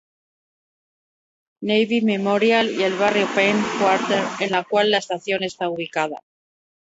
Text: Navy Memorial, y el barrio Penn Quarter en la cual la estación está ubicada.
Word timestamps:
Navy 1.61 2.01
Memorial, 2.01 2.71
y 2.71 2.81
el 2.81 2.95
barrio 2.97 3.27
Penn 3.35 3.61
Quarter 3.79 4.23
en 4.39 4.51
la 4.51 4.63
cual 4.63 4.89
la 4.89 4.97
estación 4.97 5.43
está 5.43 5.69
ubicada. 5.69 6.23